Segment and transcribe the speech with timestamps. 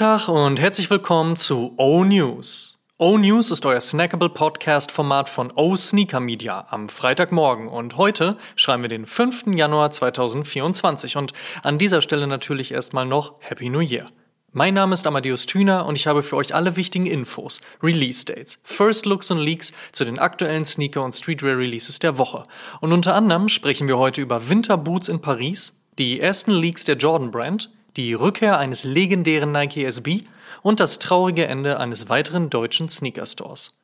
[0.00, 2.78] Tag und herzlich willkommen zu O News.
[2.96, 8.80] O News ist euer snackable Podcast-Format von O Sneaker Media am Freitagmorgen und heute schreiben
[8.80, 9.48] wir den 5.
[9.48, 14.06] Januar 2024 und an dieser Stelle natürlich erstmal noch Happy New Year.
[14.52, 18.58] Mein Name ist Amadeus Thüner und ich habe für euch alle wichtigen Infos, Release Dates,
[18.62, 22.44] First Looks und Leaks zu den aktuellen Sneaker- und Streetwear Releases der Woche.
[22.80, 27.30] Und unter anderem sprechen wir heute über Winterboots in Paris, die ersten Leaks der Jordan
[27.30, 27.68] Brand,
[28.02, 30.22] die Rückkehr eines legendären Nike SB
[30.62, 33.74] und das traurige Ende eines weiteren deutschen Sneaker-Stores.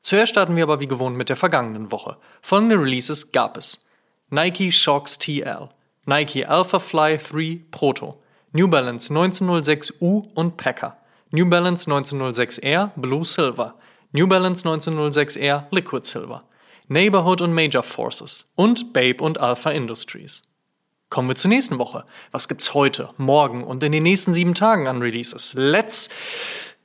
[0.00, 2.16] Zuerst starten wir aber wie gewohnt mit der vergangenen Woche.
[2.40, 3.78] Folgende Releases gab es.
[4.30, 5.68] Nike Shox TL,
[6.06, 10.96] Nike Alpha Fly 3 Proto, New Balance 1906U und Packer,
[11.30, 13.74] New Balance 1906R Blue Silver,
[14.12, 16.44] New Balance 1906R Liquid Silver,
[16.88, 20.42] Neighborhood und Major Forces und Babe und Alpha Industries.
[21.10, 22.04] Kommen wir zur nächsten Woche.
[22.32, 25.54] Was gibt's heute, morgen und in den nächsten sieben Tagen an Releases?
[25.54, 26.10] Let's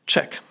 [0.08, 0.42] check.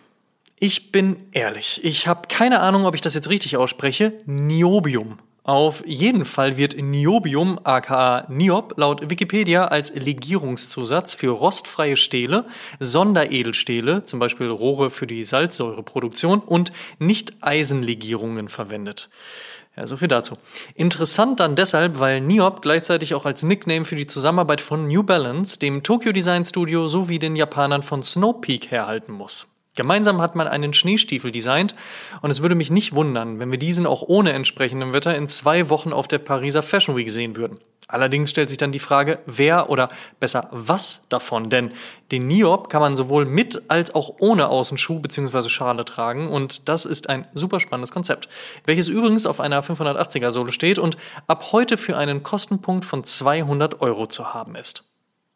[0.58, 4.12] Ich bin ehrlich, ich habe keine Ahnung, ob ich das jetzt richtig ausspreche.
[4.26, 5.18] Niobium.
[5.44, 12.44] Auf jeden Fall wird Niobium, aka Niob, laut Wikipedia als Legierungszusatz für rostfreie Stähle,
[12.78, 19.10] Sonderedelstähle, zum Beispiel Rohre für die Salzsäureproduktion und Nicht-Eisenlegierungen verwendet.
[19.76, 20.36] Ja, so viel dazu.
[20.76, 25.58] Interessant dann deshalb, weil Niob gleichzeitig auch als Nickname für die Zusammenarbeit von New Balance,
[25.58, 29.51] dem Tokyo Design Studio sowie den Japanern von Snow Peak herhalten muss.
[29.74, 31.74] Gemeinsam hat man einen Schneestiefel designt
[32.20, 35.70] und es würde mich nicht wundern, wenn wir diesen auch ohne entsprechendem Wetter in zwei
[35.70, 37.58] Wochen auf der Pariser Fashion Week sehen würden.
[37.88, 39.88] Allerdings stellt sich dann die Frage, wer oder
[40.20, 41.72] besser was davon, denn
[42.10, 45.48] den Niob kann man sowohl mit als auch ohne Außenschuh bzw.
[45.48, 48.28] Schale tragen und das ist ein super spannendes Konzept,
[48.66, 50.96] welches übrigens auf einer 580er Sohle steht und
[51.26, 54.84] ab heute für einen Kostenpunkt von 200 Euro zu haben ist.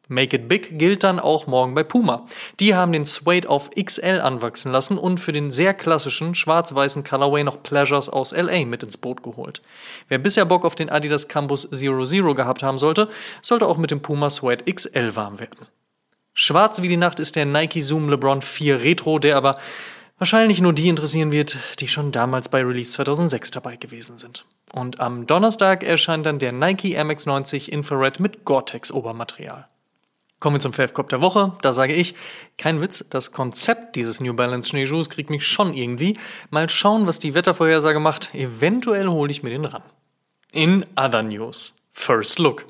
[0.09, 2.27] Make It Big gilt dann auch morgen bei Puma.
[2.61, 7.43] Die haben den Suede auf XL anwachsen lassen und für den sehr klassischen schwarz-weißen Colorway
[7.43, 9.63] noch Pleasures aus LA mit ins Boot geholt.
[10.09, 13.09] Wer bisher Bock auf den Adidas Campus Zero Zero gehabt haben sollte,
[13.43, 15.67] sollte auch mit dem Puma Suede XL warm werden.
[16.35, 19.59] Schwarz wie die Nacht ist der Nike Zoom LeBron 4 Retro, der aber
[20.19, 24.45] wahrscheinlich nur die interessieren wird, die schon damals bei Release 2006 dabei gewesen sind.
[24.73, 29.67] Und am Donnerstag erscheint dann der Nike MX90 Infrared mit Gore-Tex Obermaterial.
[30.39, 31.53] Kommen wir zum Fave-Cop der Woche.
[31.63, 32.15] Da sage ich,
[32.59, 36.19] kein Witz, das Konzept dieses New Balance Schneeschuhs kriegt mich schon irgendwie.
[36.51, 38.35] Mal schauen, was die Wettervorhersage macht.
[38.35, 39.83] Eventuell hole ich mir den ran.
[40.53, 41.75] In other news.
[41.91, 42.67] First Look.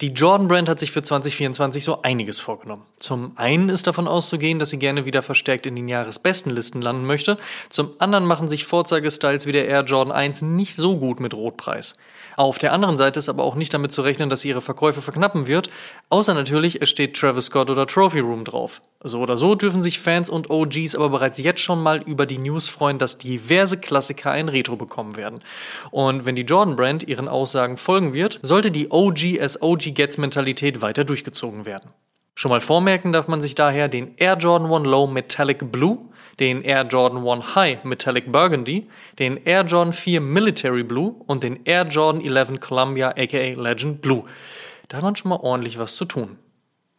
[0.00, 2.82] Die Jordan Brand hat sich für 2024 so einiges vorgenommen.
[2.98, 7.36] Zum einen ist davon auszugehen, dass sie gerne wieder verstärkt in den Jahresbestenlisten landen möchte.
[7.70, 11.94] Zum anderen machen sich Vorzeigestyles wie der Air Jordan 1 nicht so gut mit Rotpreis.
[12.36, 15.00] Auf der anderen Seite ist aber auch nicht damit zu rechnen, dass sie ihre Verkäufe
[15.00, 15.70] verknappen wird,
[16.08, 18.82] außer natürlich es steht Travis Scott oder Trophy Room drauf.
[19.06, 22.38] So oder so dürfen sich Fans und OGs aber bereits jetzt schon mal über die
[22.38, 25.40] News freuen, dass diverse Klassiker ein Retro bekommen werden.
[25.90, 30.18] Und wenn die Jordan Brand ihren Aussagen folgen wird, sollte die OG as OG Gets
[30.18, 31.90] Mentalität weiter durchgezogen werden.
[32.34, 35.98] Schon mal vormerken darf man sich daher den Air Jordan 1 Low Metallic Blue,
[36.40, 41.60] den Air Jordan 1 High Metallic Burgundy, den Air Jordan 4 Military Blue und den
[41.64, 44.24] Air Jordan 11 Columbia aka Legend Blue.
[44.88, 46.38] Da hat man schon mal ordentlich was zu tun.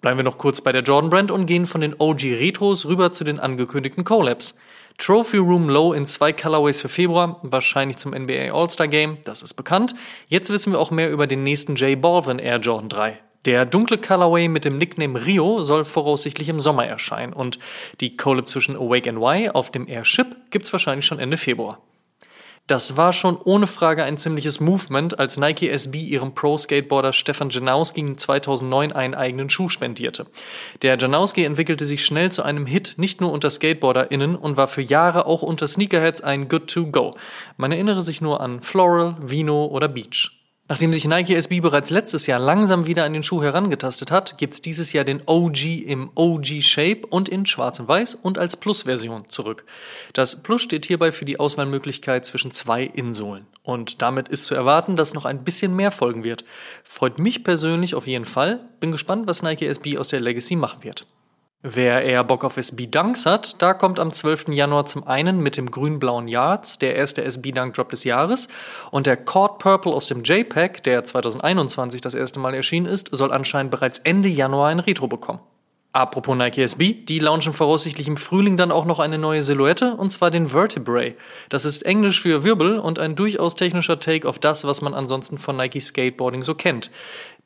[0.02, 3.12] Bleiben wir noch kurz bei der Jordan Brand und gehen von den OG Retros rüber
[3.12, 4.58] zu den angekündigten Collabs.
[4.98, 9.56] Trophy Room Low in zwei Colorways für Februar, wahrscheinlich zum NBA All-Star Game, das ist
[9.56, 9.94] bekannt.
[10.28, 13.20] Jetzt wissen wir auch mehr über den nächsten J Balvin Air Jordan 3.
[13.46, 17.60] Der dunkle Colorway mit dem Nickname Rio soll voraussichtlich im Sommer erscheinen und
[18.00, 21.80] die Collab zwischen Awake NY auf dem Airship gibt's wahrscheinlich schon Ende Februar.
[22.68, 28.16] Das war schon ohne Frage ein ziemliches Movement, als Nike SB ihrem Pro-Skateboarder Stefan Janowski
[28.16, 30.26] 2009 einen eigenen Schuh spendierte.
[30.82, 34.82] Der Janowski entwickelte sich schnell zu einem Hit, nicht nur unter SkateboarderInnen und war für
[34.82, 37.16] Jahre auch unter Sneakerheads ein Good to Go.
[37.58, 40.45] Man erinnere sich nur an Floral, Vino oder Beach.
[40.68, 44.64] Nachdem sich Nike SB bereits letztes Jahr langsam wieder an den Schuh herangetastet hat, gibt's
[44.64, 49.30] dieses Jahr den OG im OG Shape und in schwarz und weiß und als Plus-Version
[49.30, 49.66] zurück.
[50.14, 53.46] Das Plus steht hierbei für die Auswahlmöglichkeit zwischen zwei Insohlen.
[53.62, 56.44] Und damit ist zu erwarten, dass noch ein bisschen mehr folgen wird.
[56.84, 58.68] Freut mich persönlich auf jeden Fall.
[58.80, 61.06] Bin gespannt, was Nike SB aus der Legacy machen wird.
[61.62, 64.50] Wer eher Bock auf SB Dunks hat, da kommt am 12.
[64.50, 68.48] Januar zum einen mit dem grün-blauen Yards der erste SB Dunk Drop des Jahres
[68.92, 73.32] und der Cord Purple aus dem JPEG, der 2021 das erste Mal erschienen ist, soll
[73.32, 75.40] anscheinend bereits Ende Januar ein Retro bekommen.
[75.96, 80.10] Apropos Nike SB, die launchen voraussichtlich im Frühling dann auch noch eine neue Silhouette, und
[80.10, 81.14] zwar den Vertebrae.
[81.48, 85.38] Das ist Englisch für Wirbel und ein durchaus technischer Take auf das, was man ansonsten
[85.38, 86.92] von Nike Skateboarding so kennt.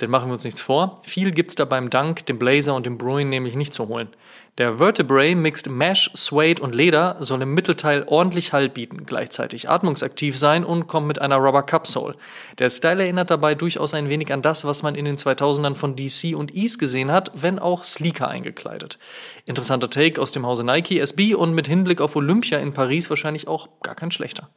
[0.01, 2.97] Denn machen wir uns nichts vor, viel gibt's da beim Dunk, dem Blazer und dem
[2.97, 4.09] Bruin nämlich nicht zu holen.
[4.57, 10.37] Der Vertebrae mixt Mesh, Suede und Leder soll im Mittelteil ordentlich Halt bieten, gleichzeitig atmungsaktiv
[10.37, 12.15] sein und kommt mit einer Rubber Cupsole.
[12.57, 15.95] Der Style erinnert dabei durchaus ein wenig an das, was man in den 2000ern von
[15.95, 18.99] DC und Ease gesehen hat, wenn auch sleeker eingekleidet.
[19.45, 23.47] Interessanter Take aus dem Hause Nike SB und mit Hinblick auf Olympia in Paris wahrscheinlich
[23.47, 24.49] auch gar kein schlechter.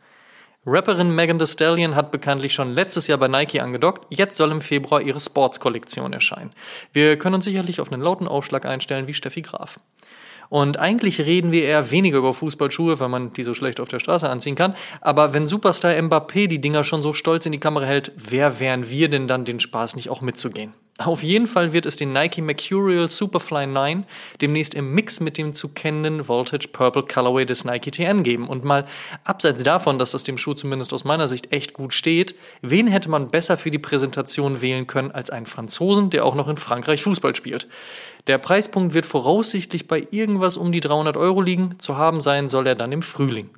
[0.65, 4.61] Rapperin Megan Thee Stallion hat bekanntlich schon letztes Jahr bei Nike angedockt, jetzt soll im
[4.61, 6.53] Februar ihre Sports-Kollektion erscheinen.
[6.93, 9.81] Wir können uns sicherlich auf einen lauten Aufschlag einstellen wie Steffi Graf.
[10.51, 13.99] Und eigentlich reden wir eher weniger über Fußballschuhe, weil man die so schlecht auf der
[13.99, 14.77] Straße anziehen kann.
[15.01, 18.89] Aber wenn Superstar Mbappé die Dinger schon so stolz in die Kamera hält, wer wären
[18.89, 20.75] wir denn dann, den Spaß nicht auch mitzugehen?
[20.99, 24.05] Auf jeden Fall wird es den Nike Mercurial Superfly 9
[24.43, 28.47] demnächst im Mix mit dem zu kennenden Voltage Purple Colorway des Nike TN geben.
[28.47, 28.85] Und mal
[29.25, 33.09] abseits davon, dass das dem Schuh zumindest aus meiner Sicht echt gut steht, wen hätte
[33.09, 37.03] man besser für die Präsentation wählen können als einen Franzosen, der auch noch in Frankreich
[37.03, 37.69] Fußball spielt?
[38.27, 41.79] Der Preispunkt wird voraussichtlich bei irgendwas um die 300 Euro liegen.
[41.79, 43.49] Zu haben sein soll er dann im Frühling.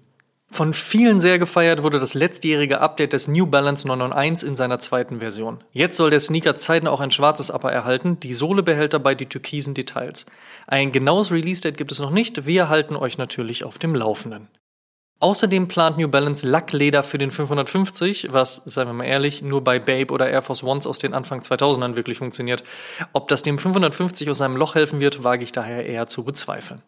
[0.50, 5.18] Von vielen sehr gefeiert wurde das letztjährige Update des New Balance 991 in seiner zweiten
[5.18, 5.64] Version.
[5.72, 9.26] Jetzt soll der Sneaker zeitnah auch ein schwarzes Upper erhalten, die Sohle behält dabei die
[9.26, 10.26] türkisen Details.
[10.68, 14.48] Ein genaues Release-Date gibt es noch nicht, wir halten euch natürlich auf dem Laufenden.
[15.20, 19.78] Außerdem plant New Balance Lackleder für den 550, was, seien wir mal ehrlich, nur bei
[19.78, 22.62] Babe oder Air Force Ones aus den Anfang 2000ern wirklich funktioniert.
[23.12, 26.82] Ob das dem 550 aus seinem Loch helfen wird, wage ich daher eher zu bezweifeln.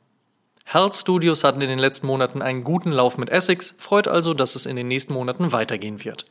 [0.69, 4.57] Health Studios hatten in den letzten Monaten einen guten Lauf mit Essex, freut also, dass
[4.57, 6.27] es in den nächsten Monaten weitergehen wird.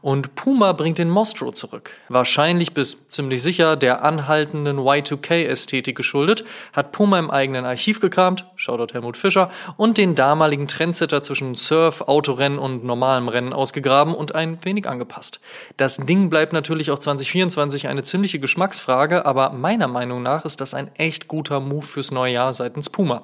[0.00, 1.90] Und Puma bringt den Mostro zurück.
[2.08, 8.94] Wahrscheinlich bis ziemlich sicher der anhaltenden Y2K-Ästhetik geschuldet, hat Puma im eigenen Archiv gekramt, Shoutout
[8.94, 14.64] Helmut Fischer, und den damaligen Trendsetter zwischen Surf, Autorennen und normalem Rennen ausgegraben und ein
[14.64, 15.40] wenig angepasst.
[15.76, 20.72] Das Ding bleibt natürlich auch 2024 eine ziemliche Geschmacksfrage, aber meiner Meinung nach ist das
[20.72, 23.22] ein echt guter Move fürs neue Jahr seitens Puma.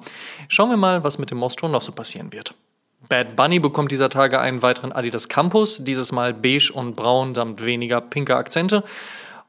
[0.53, 2.55] Schauen wir mal, was mit dem Mostro noch so passieren wird.
[3.07, 7.63] Bad Bunny bekommt dieser Tage einen weiteren Adidas Campus, dieses Mal beige und braun samt
[7.63, 8.83] weniger pinker Akzente.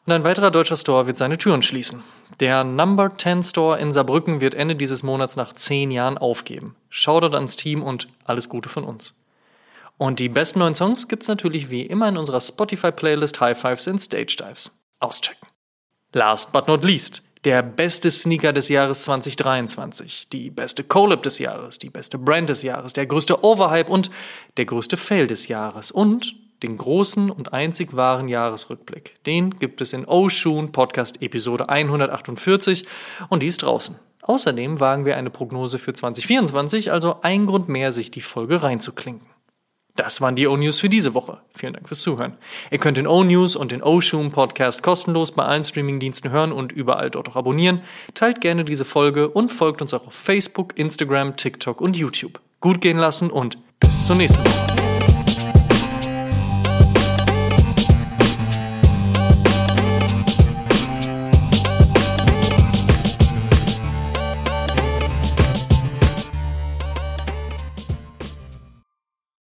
[0.06, 2.04] Und ein weiterer deutscher Store wird seine Türen schließen.
[2.38, 6.76] Der Number 10 Store in Saarbrücken wird Ende dieses Monats nach 10 Jahren aufgeben.
[6.88, 9.16] Shoutout ans Team und alles Gute von uns.
[9.99, 14.00] Und die besten neuen Songs gibt's natürlich wie immer in unserer Spotify-Playlist High Fives and
[14.00, 14.70] Stage Dives.
[15.00, 15.49] Auschecken.
[16.12, 21.78] Last but not least, der beste Sneaker des Jahres 2023, die beste Collab des Jahres,
[21.78, 24.10] die beste Brand des Jahres, der größte Overhype und
[24.56, 29.22] der größte Fail des Jahres und den großen und einzig wahren Jahresrückblick.
[29.24, 32.86] Den gibt es in Oshun Podcast Episode 148
[33.28, 33.96] und die ist draußen.
[34.22, 39.31] Außerdem wagen wir eine Prognose für 2024, also ein Grund mehr, sich die Folge reinzuklinken.
[39.96, 41.38] Das waren die O-News für diese Woche.
[41.54, 42.38] Vielen Dank fürs Zuhören.
[42.70, 47.10] Ihr könnt den O-News und den O-Shoom Podcast kostenlos bei allen Streamingdiensten hören und überall
[47.10, 47.82] dort auch abonnieren.
[48.14, 52.40] Teilt gerne diese Folge und folgt uns auch auf Facebook, Instagram, TikTok und YouTube.
[52.60, 54.91] Gut gehen lassen und bis zur nächsten Woche.